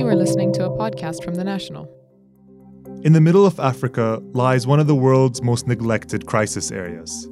[0.00, 1.86] You are listening to a podcast from The National.
[3.04, 7.28] In the middle of Africa lies one of the world's most neglected crisis areas.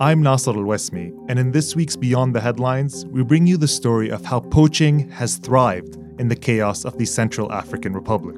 [0.00, 3.68] I'm Nasser Al Wasmi, and in this week's Beyond the Headlines, we bring you the
[3.68, 8.36] story of how poaching has thrived in the chaos of the Central African Republic.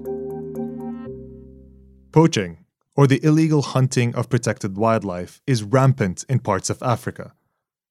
[2.10, 2.64] Poaching,
[2.96, 7.34] or the illegal hunting of protected wildlife, is rampant in parts of Africa.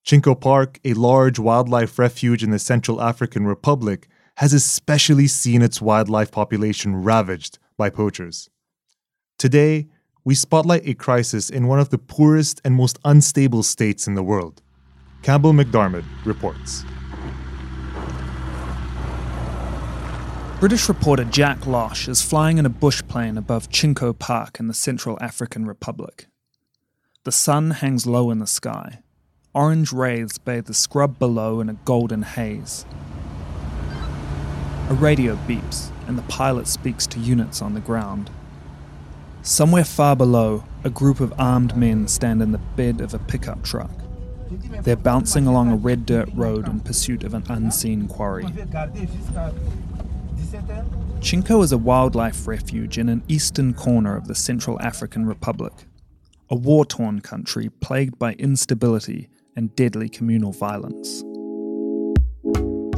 [0.05, 4.09] Chinko Park, a large wildlife refuge in the Central African Republic,
[4.39, 8.49] has especially seen its wildlife population ravaged by poachers.
[9.37, 9.89] Today,
[10.23, 14.23] we spotlight a crisis in one of the poorest and most unstable states in the
[14.23, 14.61] world.
[15.23, 16.85] Campbell MacDiarmid reports.
[20.61, 24.73] British reporter Jack Losh is flying in a bush plane above Chinko Park in the
[24.73, 26.27] Central African Republic.
[27.25, 28.99] The sun hangs low in the sky.
[29.53, 32.85] Orange rays bathe the scrub below in a golden haze.
[34.89, 38.31] A radio beeps, and the pilot speaks to units on the ground.
[39.43, 43.63] Somewhere far below, a group of armed men stand in the bed of a pickup
[43.63, 43.91] truck.
[44.81, 48.45] They're bouncing along a red dirt road in pursuit of an unseen quarry.
[51.21, 55.73] Chinko is a wildlife refuge in an eastern corner of the Central African Republic,
[56.49, 61.23] a war torn country plagued by instability and deadly communal violence.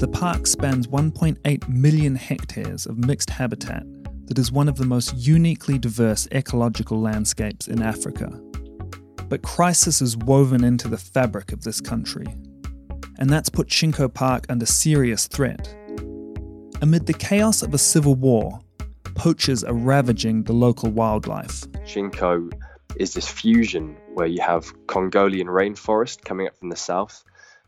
[0.02, 3.84] The park spans 1.8 million hectares of mixed habitat
[4.26, 8.32] that is one of the most uniquely diverse ecological landscapes in Africa.
[9.30, 12.26] But crisis is woven into the fabric of this country,
[13.20, 15.72] and that's put Chinko Park under serious threat.
[16.82, 18.60] Amid the chaos of a civil war,
[19.14, 21.62] poachers are ravaging the local wildlife.
[21.86, 22.52] Chinko
[22.96, 27.24] is this fusion where you have Congolian rainforest coming up from the south,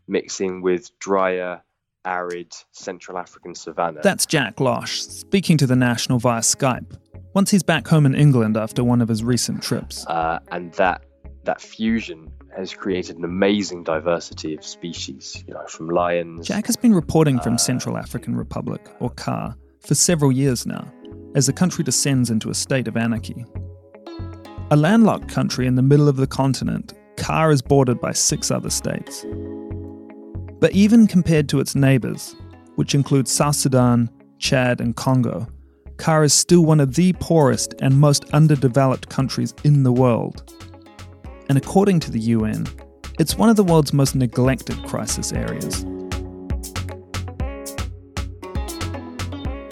[0.07, 1.61] mixing with drier
[2.05, 4.01] arid Central African savanna.
[4.03, 6.97] That's Jack Losh, speaking to the National via Skype,
[7.33, 10.05] once he's back home in England after one of his recent trips.
[10.07, 11.03] Uh, and that,
[11.43, 16.47] that fusion has created an amazing diversity of species, you know, from lions.
[16.47, 20.91] Jack has been reporting from uh, Central African Republic, or CAR, for several years now,
[21.35, 23.45] as the country descends into a state of anarchy.
[24.71, 28.69] A landlocked country in the middle of the continent, CAR is bordered by six other
[28.69, 29.25] states.
[30.63, 32.37] But even compared to its neighbours,
[32.77, 34.09] which include South Sudan,
[34.39, 35.45] Chad, and Congo,
[35.97, 40.53] CAR is still one of the poorest and most underdeveloped countries in the world.
[41.49, 42.65] And according to the UN,
[43.19, 45.83] it's one of the world's most neglected crisis areas.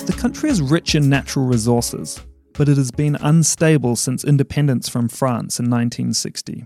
[0.06, 2.20] The country is rich in natural resources,
[2.52, 6.66] but it has been unstable since independence from France in 1960.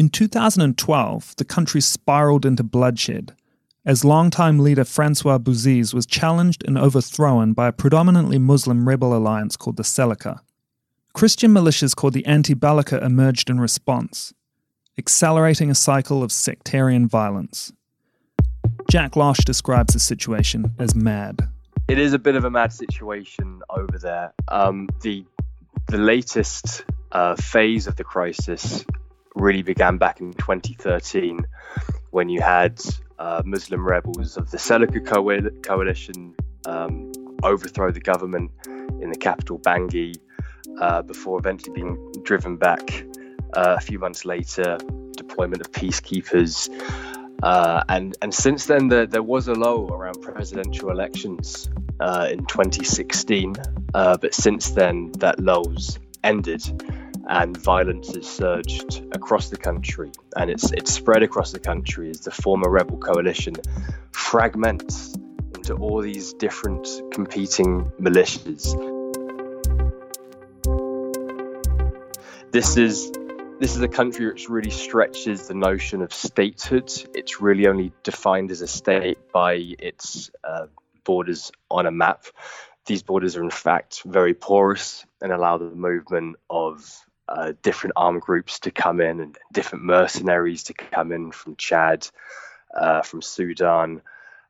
[0.00, 3.36] In 2012, the country spiraled into bloodshed
[3.84, 9.58] as longtime leader Francois Bozizé was challenged and overthrown by a predominantly Muslim rebel alliance
[9.58, 10.40] called the Seleka.
[11.12, 14.32] Christian militias called the Anti Balaka emerged in response,
[14.96, 17.70] accelerating a cycle of sectarian violence.
[18.90, 21.46] Jack Losh describes the situation as mad.
[21.88, 24.32] It is a bit of a mad situation over there.
[24.48, 25.26] Um, the
[25.88, 28.86] the latest uh, phase of the crisis
[29.40, 31.40] really began back in 2013
[32.10, 32.80] when you had
[33.18, 36.34] uh, Muslim rebels of the Seleka coalition
[36.66, 37.12] um,
[37.42, 40.16] overthrow the government in the capital Bangui
[40.80, 43.04] uh, before eventually being driven back
[43.54, 44.78] uh, a few months later.
[45.16, 46.68] Deployment of peacekeepers.
[47.42, 53.54] Uh, and and since then, there, was a low around presidential elections uh, in 2016,
[53.94, 56.62] uh, but since then that low's ended
[57.30, 62.20] and violence has surged across the country and it's it's spread across the country as
[62.20, 63.54] the former rebel coalition
[64.10, 65.14] fragments
[65.54, 68.74] into all these different competing militias.
[72.50, 73.12] This is
[73.60, 76.90] this is a country which really stretches the notion of statehood.
[77.14, 80.66] It's really only defined as a state by its uh,
[81.04, 82.24] borders on a map.
[82.86, 88.20] These borders are in fact very porous and allow the movement of uh, different armed
[88.20, 92.08] groups to come in and different mercenaries to come in from Chad,
[92.74, 94.02] uh, from Sudan,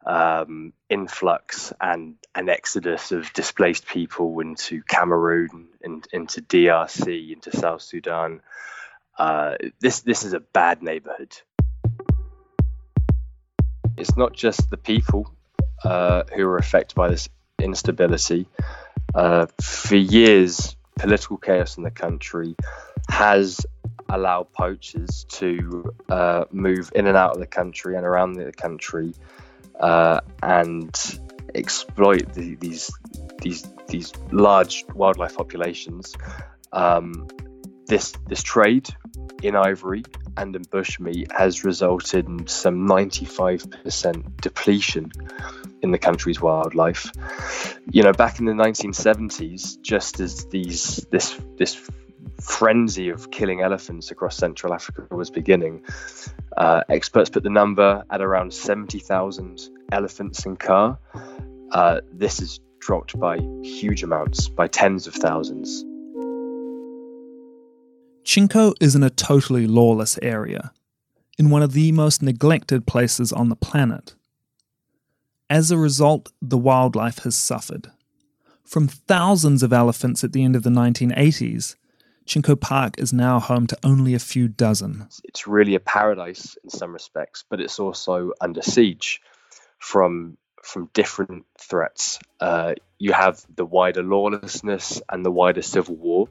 [0.06, 7.82] um, influx and an exodus of displaced people into Cameroon, in, into DRC, into South
[7.82, 8.40] Sudan.
[9.18, 11.36] Uh, this this is a bad neighborhood.
[13.98, 15.30] It's not just the people
[15.84, 17.28] uh, who are affected by this
[17.58, 18.46] instability.
[19.14, 22.54] Uh, for years, political chaos in the country
[23.08, 23.64] has
[24.08, 29.14] allowed poachers to uh, move in and out of the country and around the country.
[29.78, 31.18] Uh, and
[31.54, 32.90] exploit the, these
[33.40, 36.16] these these large wildlife populations.
[36.72, 37.28] Um,
[37.86, 38.88] this this trade
[39.42, 40.04] in ivory
[40.36, 45.10] and in bushmeat has resulted in some 95% depletion
[45.82, 47.10] in the country's wildlife.
[47.90, 51.90] You know, back in the 1970s, just as these this this
[52.40, 55.84] frenzy of killing elephants across Central Africa was beginning,
[56.56, 59.60] uh, experts put the number at around 70,000
[59.92, 60.98] elephants in CAR.
[61.72, 65.84] Uh, this has dropped by huge amounts, by tens of thousands.
[68.24, 70.72] Chinko is in a totally lawless area,
[71.38, 74.14] in one of the most neglected places on the planet.
[75.50, 77.90] As a result, the wildlife has suffered.
[78.64, 81.74] From thousands of elephants at the end of the 1980s,
[82.24, 85.08] Chinko Park is now home to only a few dozen.
[85.24, 89.20] It's really a paradise in some respects, but it's also under siege
[89.80, 92.20] from from different threats.
[92.38, 96.28] Uh, you have the wider lawlessness and the wider civil war.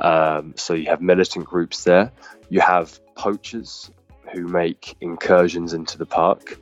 [0.00, 2.10] Um, so you have militant groups there.
[2.48, 3.90] You have poachers
[4.32, 6.58] who make incursions into the park.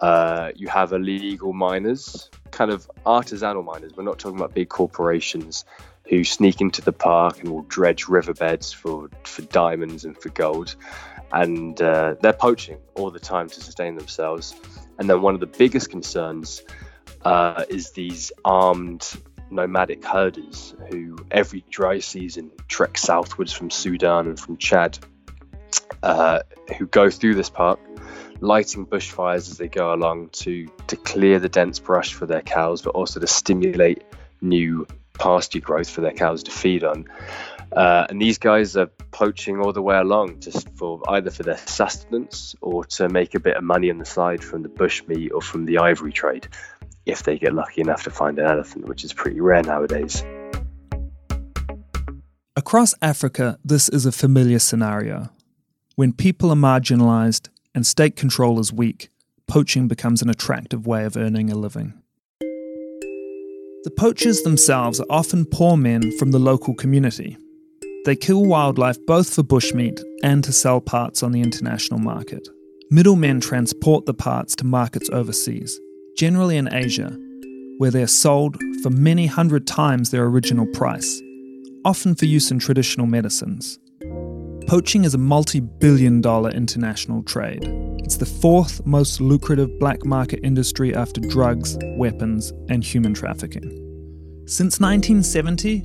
[0.00, 3.92] Uh, you have illegal miners, kind of artisanal miners.
[3.96, 5.64] We're not talking about big corporations
[6.08, 10.76] who sneak into the park and will dredge riverbeds for, for diamonds and for gold.
[11.32, 14.54] And uh, they're poaching all the time to sustain themselves.
[14.98, 16.62] And then one of the biggest concerns
[17.24, 19.16] uh, is these armed
[19.50, 24.98] nomadic herders who every dry season trek southwards from Sudan and from Chad,
[26.02, 26.40] uh,
[26.78, 27.80] who go through this park,
[28.40, 32.82] lighting bushfires as they go along to to clear the dense brush for their cows,
[32.82, 34.02] but also to stimulate
[34.40, 34.86] new
[35.18, 37.06] pasture growth for their cows to feed on.
[37.72, 41.56] Uh, and these guys are poaching all the way along just for either for their
[41.56, 45.42] sustenance or to make a bit of money on the side from the bushmeat or
[45.42, 46.46] from the ivory trade
[47.06, 50.24] if they get lucky enough to find an elephant, which is pretty rare nowadays.
[52.56, 55.30] Across Africa, this is a familiar scenario.
[55.94, 59.10] When people are marginalized and state control is weak,
[59.46, 61.92] poaching becomes an attractive way of earning a living.
[62.40, 67.36] The poachers themselves are often poor men from the local community.
[68.06, 72.48] They kill wildlife both for bushmeat and to sell parts on the international market.
[72.90, 75.78] Middlemen transport the parts to markets overseas,
[76.16, 77.14] generally in Asia,
[77.76, 81.20] where they are sold for many hundred times their original price,
[81.84, 83.78] often for use in traditional medicines.
[84.66, 87.64] Poaching is a multi billion dollar international trade.
[88.00, 93.70] It's the fourth most lucrative black market industry after drugs, weapons, and human trafficking.
[94.46, 95.84] Since 1970,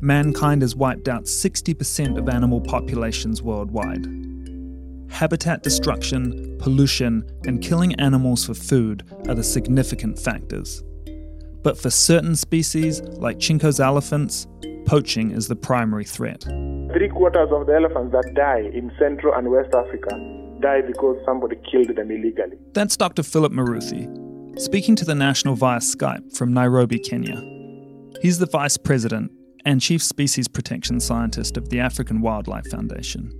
[0.00, 4.06] mankind has wiped out 60% of animal populations worldwide
[5.10, 10.84] habitat destruction, pollution, and killing animals for food are the significant factors.
[11.62, 14.46] But for certain species, like Chinko's elephants,
[14.86, 16.44] poaching is the primary threat.
[16.92, 20.10] Three quarters of the elephants that die in Central and West Africa
[20.60, 22.56] die because somebody killed them illegally.
[22.72, 23.22] That's Dr.
[23.22, 27.40] Philip Muruthi, speaking to the National via Skype from Nairobi, Kenya.
[28.22, 29.30] He's the Vice President
[29.64, 33.32] and Chief Species Protection Scientist of the African Wildlife Foundation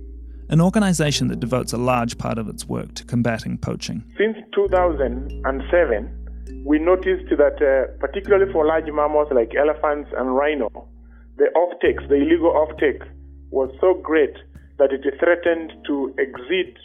[0.49, 4.03] an organisation that devotes a large part of its work to combating poaching.
[4.17, 10.87] Since 2007, we noticed that, uh, particularly for large mammals like elephants and rhino,
[11.37, 13.03] the offtakes, the illegal offtake,
[13.51, 14.35] was so great
[14.77, 16.75] that it threatened to exceed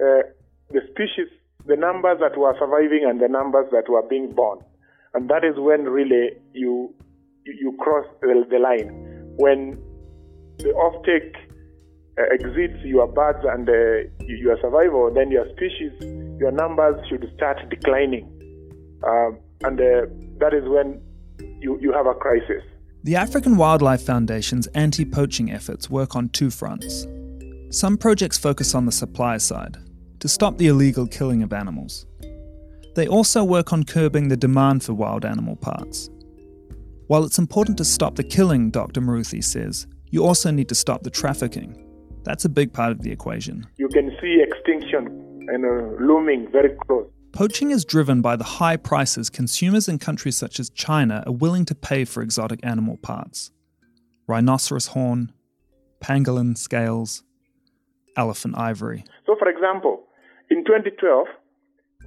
[0.00, 0.22] uh,
[0.70, 1.28] the species,
[1.66, 4.58] the numbers that were surviving and the numbers that were being born.
[5.14, 6.94] And that is when really you
[7.44, 8.88] you cross the, the line.
[9.36, 9.78] When
[10.58, 11.34] the offtake
[12.18, 15.92] uh, exceeds your birds and uh, your survival, then your species,
[16.38, 18.30] your numbers should start declining.
[19.06, 20.06] Um, and uh,
[20.38, 21.00] that is when
[21.60, 22.62] you, you have a crisis.
[23.04, 27.06] The African Wildlife Foundation's anti poaching efforts work on two fronts.
[27.68, 29.76] Some projects focus on the supply side,
[30.20, 32.06] to stop the illegal killing of animals.
[32.94, 36.08] They also work on curbing the demand for wild animal parts.
[37.08, 39.02] While it's important to stop the killing, Dr.
[39.02, 41.76] Muruthi says, you also need to stop the trafficking.
[42.22, 43.66] That's a big part of the equation.
[43.76, 45.08] You can see extinction
[45.50, 47.10] and uh, looming very close.
[47.34, 51.64] Poaching is driven by the high prices consumers in countries such as China are willing
[51.64, 53.50] to pay for exotic animal parts
[54.28, 55.32] rhinoceros horn,
[56.00, 57.24] pangolin scales,
[58.16, 59.02] elephant ivory.
[59.26, 60.04] So, for example,
[60.48, 61.26] in 2012,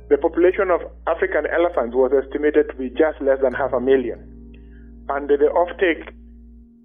[0.10, 4.18] the population of African elephants was estimated to be just less than half a million.
[5.10, 6.08] And the offtake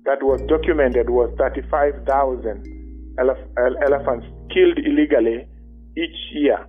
[0.04, 2.66] that was documented was 35,000
[3.20, 5.46] elephants killed illegally
[5.96, 6.66] each year.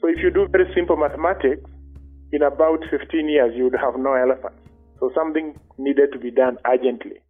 [0.00, 1.68] So if you do very simple mathematics,
[2.32, 4.56] in about 15 years you would have no elephants.
[4.98, 7.20] So something needed to be done urgently.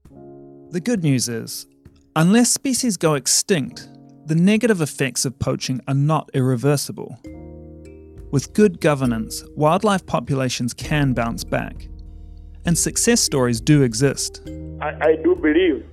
[0.71, 1.67] The good news is,
[2.15, 3.89] unless species go extinct,
[4.27, 7.19] the negative effects of poaching are not irreversible.
[8.31, 11.89] With good governance, wildlife populations can bounce back.
[12.65, 14.43] And success stories do exist.
[14.81, 15.85] I, I do believe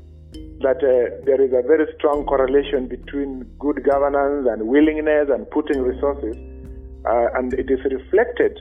[0.62, 5.82] that uh, there is a very strong correlation between good governance and willingness and putting
[5.82, 6.36] resources,
[7.06, 8.60] uh, and it is reflected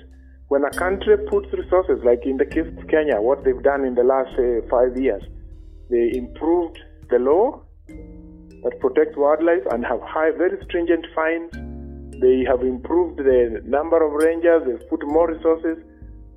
[0.48, 3.96] when a country puts resources, like in the case of Kenya, what they've done in
[3.96, 5.22] the last uh, five years,
[5.90, 6.78] they improved
[7.10, 11.50] the law that protects wildlife and have high, very stringent fines.
[12.20, 15.78] They have improved the number of rangers, they've put more resources,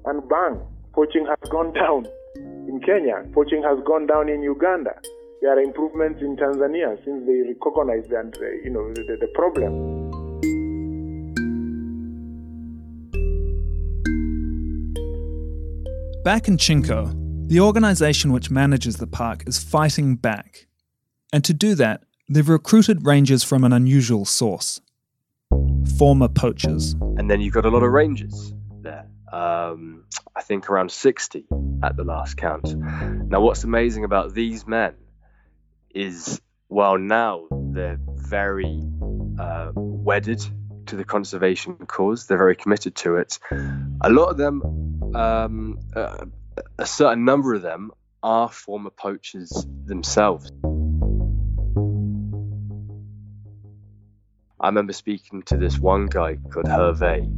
[0.06, 0.60] and bang,
[0.94, 4.92] poaching has gone down in Kenya, poaching has gone down in Uganda.
[5.42, 9.99] There are improvements in Tanzania since they recognize that, uh, you know, the, the problem.
[16.30, 20.68] Back in Chinko, the organisation which manages the park is fighting back.
[21.34, 24.80] And to do that, they've recruited rangers from an unusual source
[25.98, 26.94] former poachers.
[27.18, 29.08] And then you've got a lot of rangers there.
[29.34, 30.06] Um,
[30.36, 31.48] I think around 60
[31.82, 32.76] at the last count.
[32.76, 34.94] Now, what's amazing about these men
[35.96, 38.84] is while now they're very
[39.40, 40.46] uh, wedded
[40.86, 43.40] to the conservation cause, they're very committed to it.
[44.02, 46.26] A lot of them um, uh,
[46.78, 50.52] a certain number of them are former poachers themselves.
[54.62, 57.32] I remember speaking to this one guy called Hervé,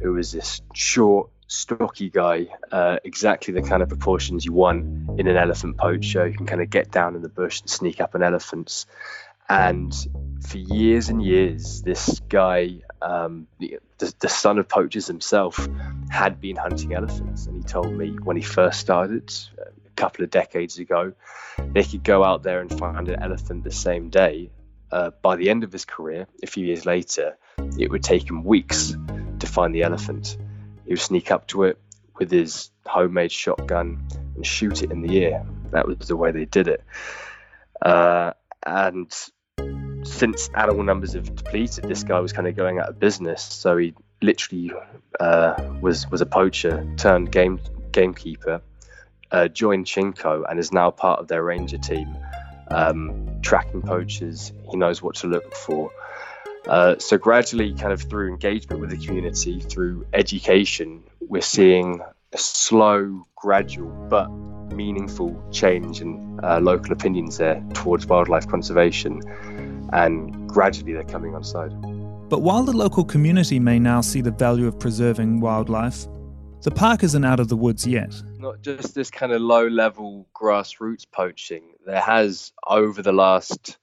[0.00, 5.28] who was this short, stocky guy, uh, exactly the kind of proportions you want in
[5.28, 6.26] an elephant poacher.
[6.26, 8.86] You can kind of get down in the bush and sneak up on elephants.
[9.48, 9.94] And
[10.42, 15.68] for years and years, this guy, um, the, the, son of poachers himself,
[16.08, 17.46] had been hunting elephants.
[17.46, 21.12] And he told me when he first started, a couple of decades ago,
[21.58, 24.50] they could go out there and find an elephant the same day.
[24.90, 27.36] Uh, by the end of his career, a few years later,
[27.78, 28.96] it would take him weeks
[29.40, 30.36] to find the elephant.
[30.84, 31.78] He would sneak up to it
[32.18, 35.44] with his homemade shotgun and shoot it in the ear.
[35.72, 36.84] That was the way they did it.
[37.82, 38.32] Uh,
[38.64, 39.12] and
[40.06, 43.42] since animal numbers have depleted, this guy was kind of going out of business.
[43.42, 44.72] So he literally
[45.20, 47.60] uh, was was a poacher turned game
[47.92, 48.60] gamekeeper,
[49.30, 52.16] uh, joined Chinko, and is now part of their ranger team,
[52.68, 54.52] um, tracking poachers.
[54.70, 55.90] He knows what to look for.
[56.66, 62.00] Uh, so gradually, kind of through engagement with the community, through education, we're seeing
[62.32, 64.28] a slow, gradual, but
[64.74, 69.22] meaningful change in uh, local opinions there towards wildlife conservation
[69.92, 71.70] and gradually they're coming on side.
[72.28, 76.06] But while the local community may now see the value of preserving wildlife,
[76.62, 78.12] the park isn't out of the woods yet.
[78.38, 81.74] Not just this kind of low level grassroots poaching.
[81.86, 83.78] There has, over the last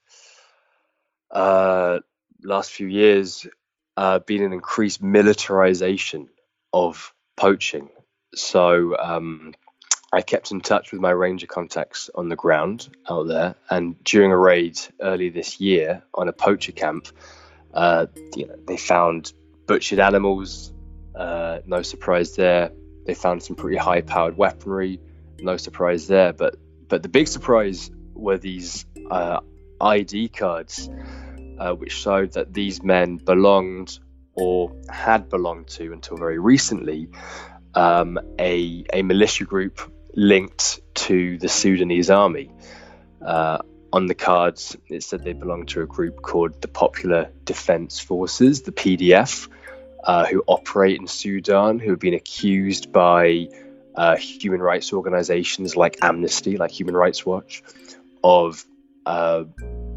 [1.30, 2.00] uh,
[2.42, 3.46] last few years,
[3.96, 6.28] uh, been an increased militarization
[6.72, 7.88] of poaching.
[8.34, 9.54] So um,
[10.14, 14.30] I kept in touch with my ranger contacts on the ground out there, and during
[14.30, 17.08] a raid early this year on a poacher camp,
[17.72, 18.06] uh,
[18.36, 19.32] you know, they found
[19.66, 20.72] butchered animals.
[21.16, 22.70] Uh, no surprise there.
[23.06, 25.00] They found some pretty high-powered weaponry.
[25.40, 26.32] No surprise there.
[26.32, 26.56] But
[26.88, 29.40] but the big surprise were these uh,
[29.80, 30.88] ID cards,
[31.58, 33.98] uh, which showed that these men belonged
[34.34, 37.08] or had belonged to until very recently
[37.74, 39.80] um, a a militia group
[40.16, 42.50] linked to the Sudanese army.
[43.20, 43.58] Uh,
[43.92, 48.62] on the cards, it said they belonged to a group called the Popular Defense Forces,
[48.62, 49.48] the PDF,
[50.02, 53.48] uh, who operate in Sudan, who have been accused by
[53.94, 57.62] uh, human rights organizations like Amnesty, like Human Rights Watch,
[58.22, 58.64] of
[59.06, 59.44] uh,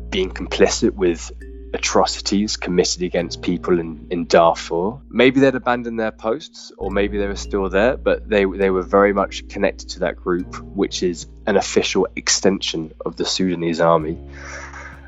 [0.09, 1.31] being complicit with
[1.77, 4.99] atrocities committed against people in, in Darfur.
[5.09, 8.81] Maybe they'd abandoned their posts, or maybe they were still there, but they, they were
[8.81, 14.17] very much connected to that group, which is an official extension of the Sudanese army.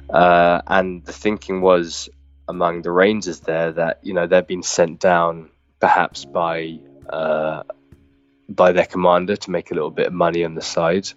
[0.09, 2.09] Uh, and the thinking was
[2.47, 5.49] among the Rangers there that you know they'd been sent down
[5.79, 7.63] perhaps by uh,
[8.49, 11.07] by their commander to make a little bit of money on the side,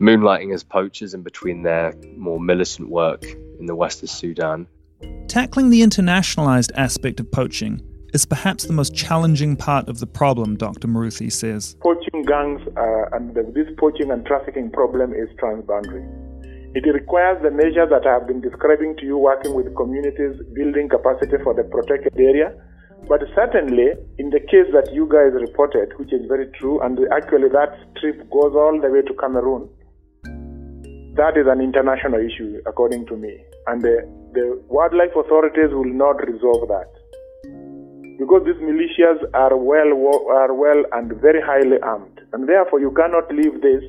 [0.00, 3.24] moonlighting as poachers in between their more militant work
[3.58, 4.66] in the west of Sudan.
[5.28, 7.80] Tackling the internationalized aspect of poaching
[8.12, 10.88] is perhaps the most challenging part of the problem, Dr.
[10.88, 11.76] Muruthi says.
[11.80, 16.04] Poaching gangs uh, and this poaching and trafficking problem is transboundary.
[16.74, 20.88] It requires the measures that I have been describing to you, working with communities, building
[20.88, 22.54] capacity for the protected area,
[23.10, 23.90] But certainly,
[24.22, 28.22] in the case that you guys reported, which is very true, and actually that trip
[28.30, 29.66] goes all the way to Cameroon,
[31.18, 33.34] that is an international issue, according to me.
[33.66, 36.86] And the, the wildlife authorities will not resolve that.
[38.22, 39.90] Because these militias are well,
[40.30, 42.20] are well and very highly armed.
[42.32, 43.82] And therefore, you cannot leave this.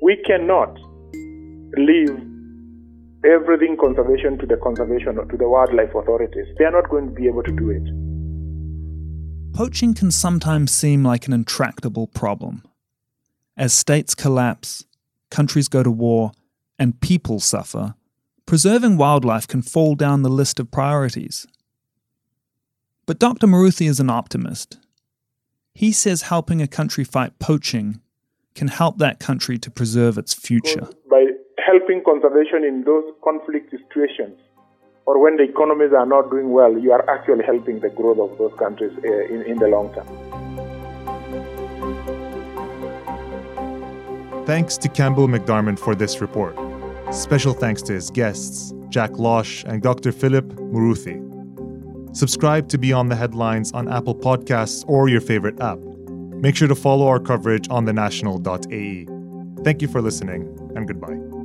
[0.00, 0.80] We cannot
[1.76, 2.16] leave
[3.20, 6.46] everything conservation to the conservation to the wildlife authorities.
[6.56, 8.01] They are not going to be able to do it.
[9.54, 12.62] Poaching can sometimes seem like an intractable problem.
[13.54, 14.86] As states collapse,
[15.30, 16.32] countries go to war,
[16.78, 17.94] and people suffer,
[18.46, 21.46] preserving wildlife can fall down the list of priorities.
[23.04, 23.46] But Dr.
[23.46, 24.78] Muruthi is an optimist.
[25.74, 28.00] He says helping a country fight poaching
[28.54, 30.88] can help that country to preserve its future.
[31.10, 31.26] By
[31.58, 34.38] helping conservation in those conflict situations,
[35.06, 38.38] or when the economies are not doing well, you are actually helping the growth of
[38.38, 40.06] those countries uh, in, in the long term.
[44.46, 46.56] Thanks to Campbell MacDiarmid for this report.
[47.12, 50.12] Special thanks to his guests, Jack Losh and Dr.
[50.12, 51.20] Philip Muruthi.
[52.16, 55.78] Subscribe to Beyond the Headlines on Apple Podcasts or your favorite app.
[55.78, 59.06] Make sure to follow our coverage on thenational.ae.
[59.64, 60.42] Thank you for listening,
[60.74, 61.41] and goodbye.